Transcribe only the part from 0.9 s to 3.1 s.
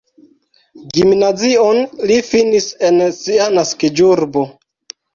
Gimnazion li finis en